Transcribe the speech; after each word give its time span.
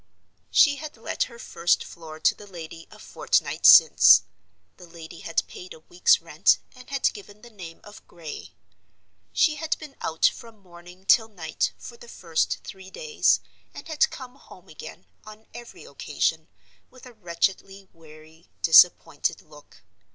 She 0.49 0.77
had 0.77 0.97
let 0.97 1.25
her 1.25 1.37
first 1.37 1.83
floor 1.83 2.19
to 2.21 2.33
the 2.33 2.47
lady 2.47 2.87
a 2.89 2.97
fortnight 2.97 3.67
since. 3.67 4.23
The 4.77 4.87
lady 4.87 5.19
had 5.19 5.45
paid 5.45 5.75
a 5.75 5.79
week's 5.79 6.19
rent, 6.23 6.57
and 6.73 6.89
had 6.89 7.13
given 7.13 7.43
the 7.43 7.51
name 7.51 7.81
of 7.83 8.07
Gray. 8.07 8.49
She 9.31 9.57
had 9.57 9.77
been 9.77 9.95
out 10.01 10.25
from 10.25 10.57
morning 10.57 11.05
till 11.05 11.27
night, 11.27 11.73
for 11.77 11.97
the 11.97 12.07
first 12.07 12.63
three 12.63 12.89
days, 12.89 13.41
and 13.75 13.87
had 13.87 14.09
come 14.09 14.37
home 14.37 14.69
again, 14.69 15.05
on 15.23 15.45
every 15.53 15.83
occasion, 15.83 16.47
with 16.89 17.05
a 17.05 17.13
wretchedly 17.13 17.87
weary, 17.93 18.49
disappointed 18.63 19.43
look. 19.43 19.83